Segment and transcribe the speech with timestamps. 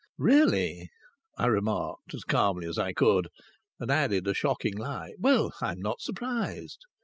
[0.17, 0.89] "Really!"
[1.37, 3.27] I remarked, as calmly as I could,
[3.79, 6.85] and added a shocking lie: "Well, I'm not surprised!"